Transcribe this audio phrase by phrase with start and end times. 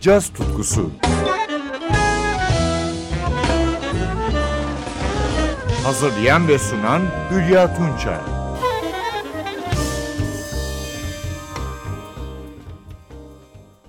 [0.00, 0.90] caz tutkusu.
[5.84, 8.18] Hazırlayan ve sunan Hülya Tunçay.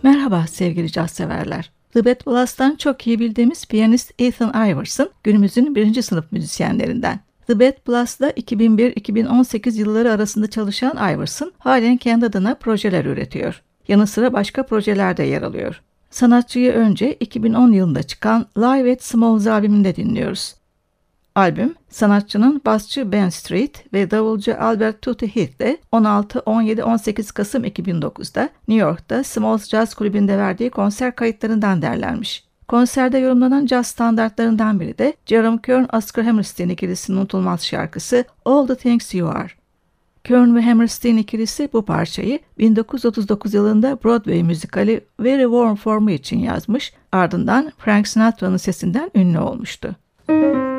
[0.04, 1.72] Merhaba sevgili caz severler.
[1.94, 7.20] The Bad Blood'dan çok iyi bildiğimiz piyanist Ethan Iverson günümüzün birinci sınıf müzisyenlerinden.
[7.48, 13.62] The Bad Blood'da 2001-2018 yılları arasında çalışan Iverson halen kendi adına projeler üretiyor.
[13.88, 15.82] Yanı sıra başka projelerde yer alıyor.
[16.12, 20.56] Sanatçıyı önce 2010 yılında çıkan Live at Smalls albümünde dinliyoruz.
[21.36, 28.50] Albüm, sanatçının basçı Ben Street ve davulcu Albert Tutti Heath'le 16, 17, 18 Kasım 2009'da
[28.68, 32.44] New York'ta Smalls Jazz Kulübü'nde verdiği konser kayıtlarından derlenmiş.
[32.68, 38.76] Konserde yorumlanan caz standartlarından biri de Jerome Kern Oscar Hammerstein ikilisinin unutulmaz şarkısı All the
[38.76, 39.61] Things You Are.
[40.32, 46.40] Kern ve Hammerstein ikilisi bu parçayı 1939 yılında Broadway müzikali Very Warm For Me için
[46.40, 49.96] yazmış, ardından Frank Sinatra'nın sesinden ünlü olmuştu.
[50.30, 50.71] All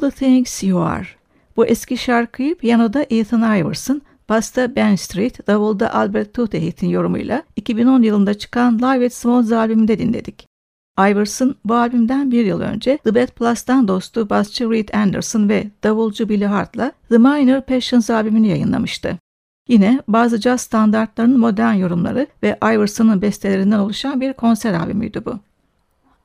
[0.00, 1.06] The Things You Are.
[1.56, 8.34] Bu eski şarkıyı piyanoda Ethan Iverson, basta Ben Street, davulda Albert Tutehit'in yorumuyla 2010 yılında
[8.34, 10.46] çıkan Live at Smalls albümünde dinledik.
[10.98, 16.28] Iverson bu albümden bir yıl önce The Bad Plus'tan dostu basçı Reed Anderson ve davulcu
[16.28, 19.18] Billy Hart'la The Minor Passions albümünü yayınlamıştı.
[19.68, 25.38] Yine bazı caz standartlarının modern yorumları ve Iverson'ın bestelerinden oluşan bir konser albümüydü bu.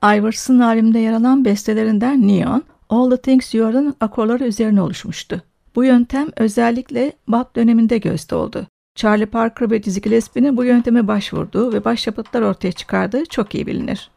[0.03, 5.41] Iverson albümde yer alan bestelerinden Neon, All the Things You Are'ın akorları üzerine oluşmuştu.
[5.75, 8.67] Bu yöntem özellikle bop döneminde gözde oldu.
[8.95, 14.11] Charlie Parker ve Dizzy Gillespie'nin bu yönteme başvurduğu ve başyapıtlar ortaya çıkardığı çok iyi bilinir.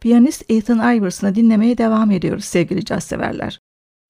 [0.00, 3.60] Piyanist Ethan Iverson'ı dinlemeye devam ediyoruz sevgili caz severler.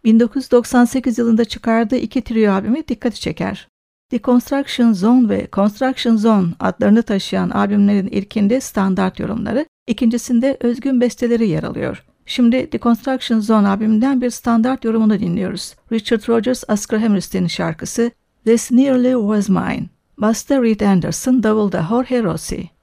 [0.05, 3.69] 1998 yılında çıkardığı iki trio albümü dikkati çeker.
[4.13, 11.63] Deconstruction Zone ve Construction Zone adlarını taşıyan albümlerin ilkinde standart yorumları, ikincisinde özgün besteleri yer
[11.63, 12.05] alıyor.
[12.27, 15.75] Şimdi Deconstruction Zone albümünden bir standart yorumunu dinliyoruz.
[15.93, 18.11] Richard Rogers Oscar Hammerstein şarkısı
[18.45, 19.87] This Nearly Was Mine.
[20.19, 22.78] Basta Reed Anderson, davulda Jorge Rossi.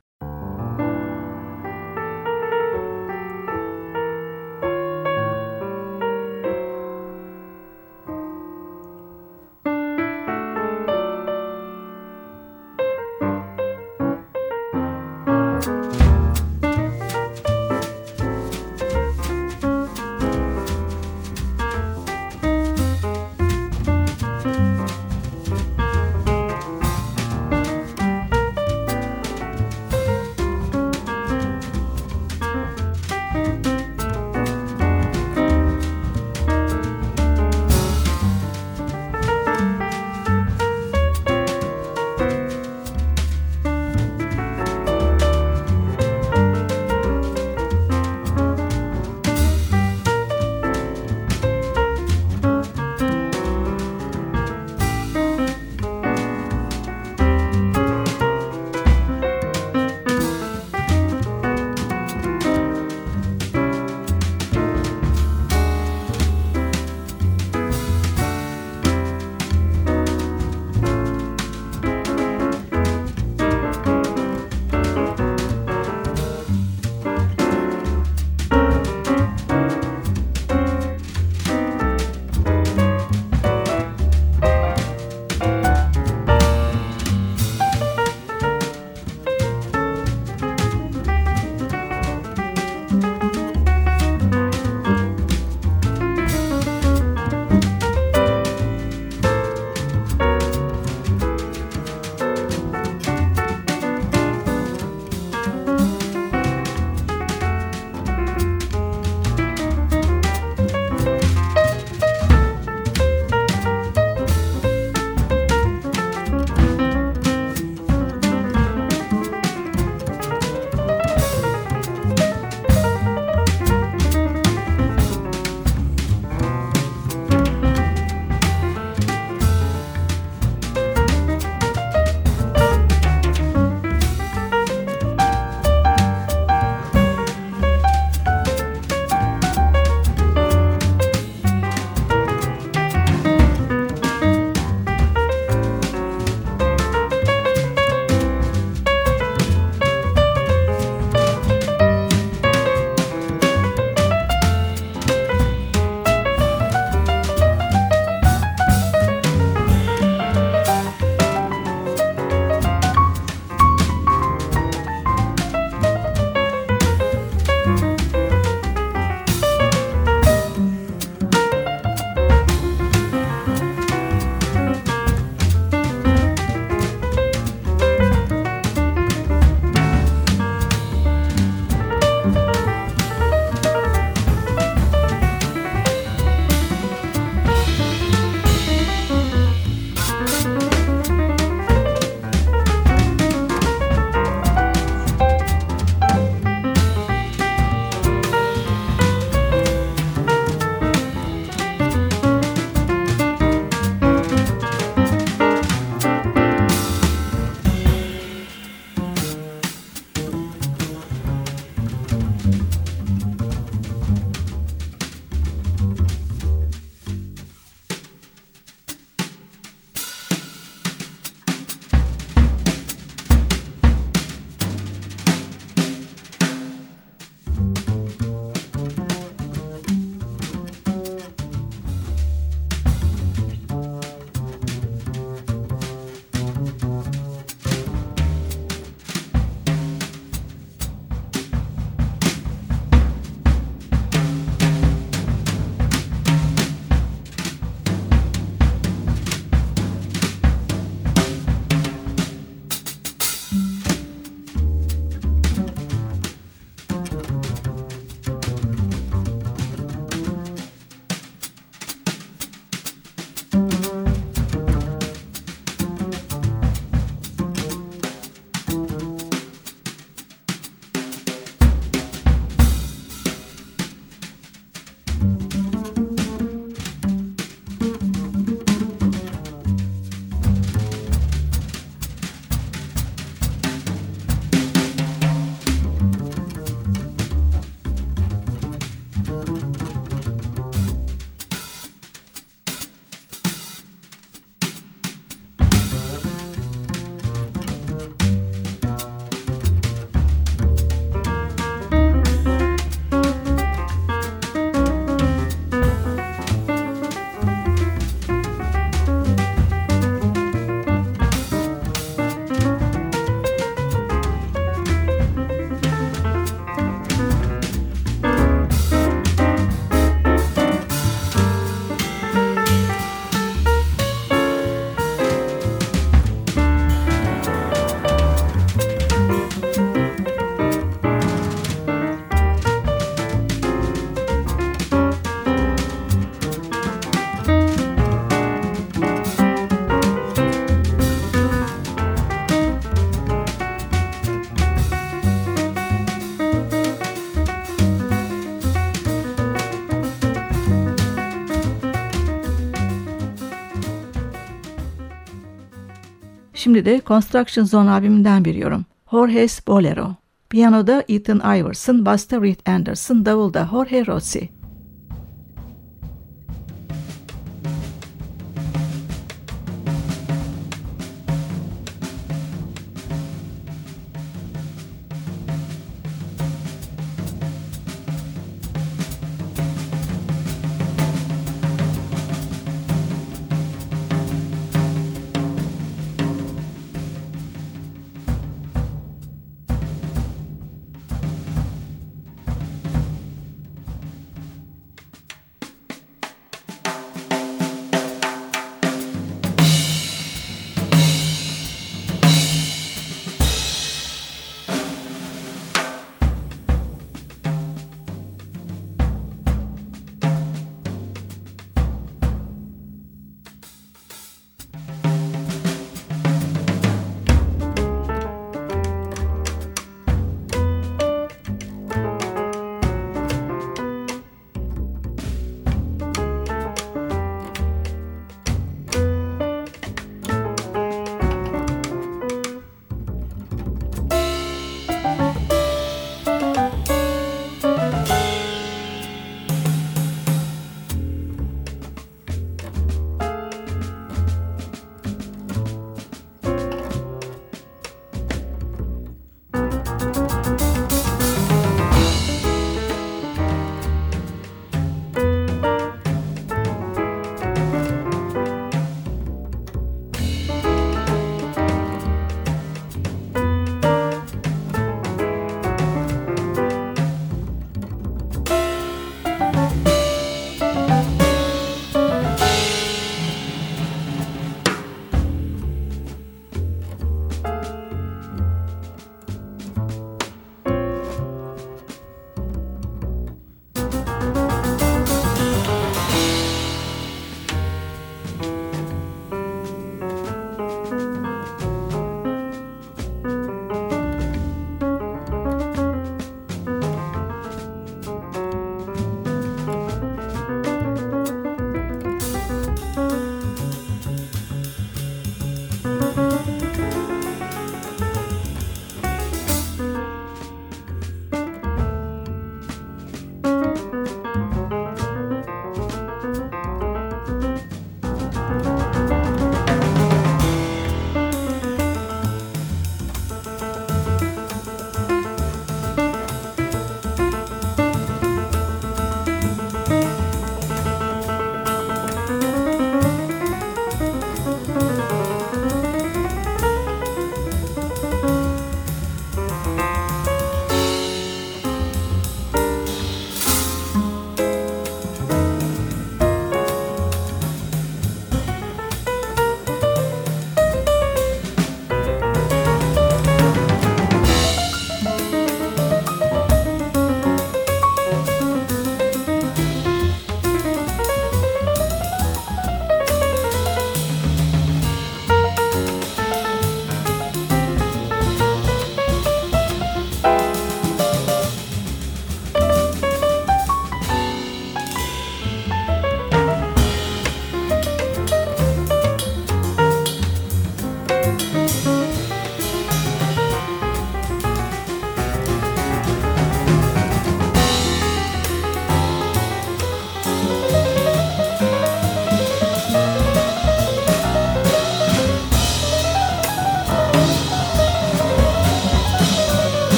[356.66, 358.86] Şimdi de Construction Zone albümünden bir yorum.
[359.12, 360.16] Jorge's Bolero.
[360.50, 364.50] Piyanoda Ethan Iverson, basta Reed Anderson, davulda Jorge Rossi.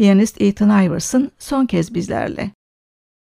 [0.00, 2.50] Piyanist Ethan Iverson son kez bizlerle.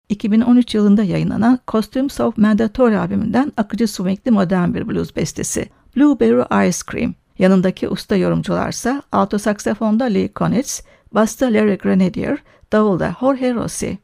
[0.10, 6.78] 2013 yılında yayınlanan Costumes of Mandatory albümünden akıcı swingli modern bir blues bestesi Blueberry Ice
[6.92, 7.14] Cream.
[7.40, 12.38] Yanındaki usta yorumcularsa alto saksafonda Lee Konitz, basta Larry Grenadier,
[12.72, 13.98] davulda Jorge Rossi.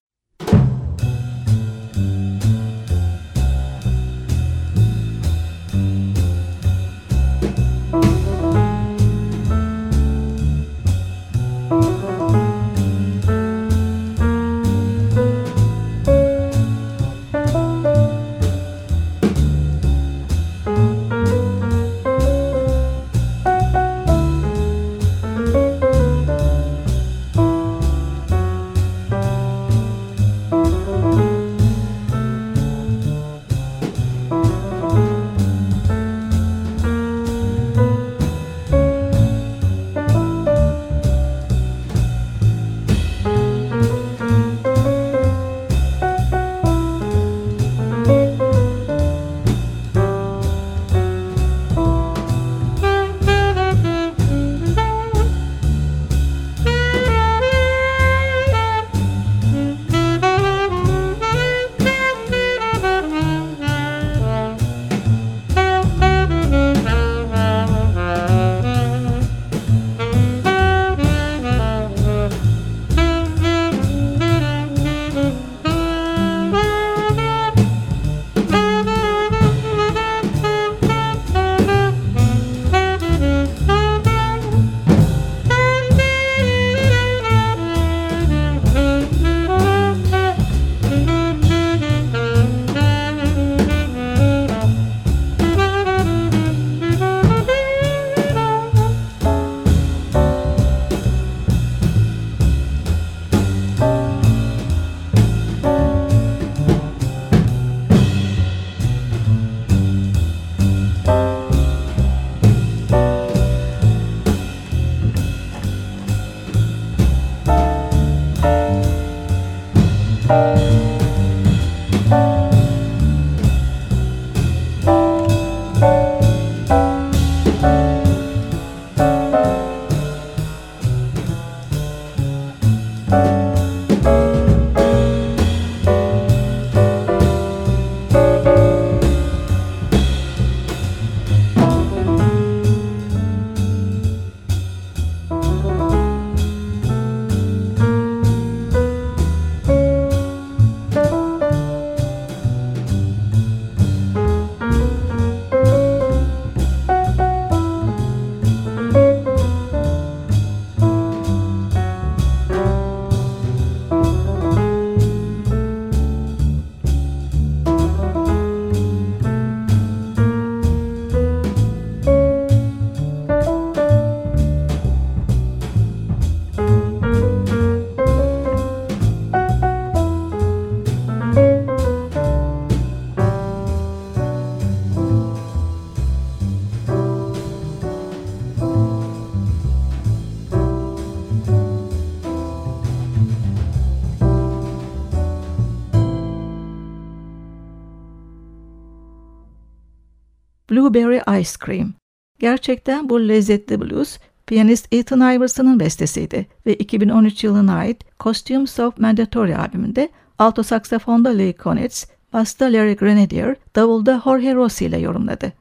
[200.76, 201.94] Blueberry Ice Cream.
[202.40, 209.56] Gerçekten bu lezzetli blues, piyanist Ethan Iverson'ın bestesiydi ve 2013 yılına ait Costumes of Mandatory
[209.56, 210.10] albümünde
[210.40, 215.54] alto saksafonda Lee Konitz, basta Larry Grenadier, davulda Jorge Rossi ile yorumladı.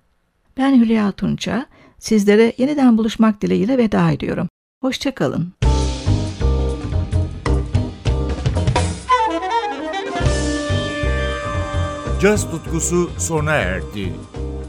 [0.57, 1.66] Ben Hülya Tunça,
[1.98, 4.48] sizlere yeniden buluşmak dileğiyle veda ediyorum.
[4.81, 5.53] Hoşçakalın.
[12.20, 14.12] Caz tutkusu sona erdi.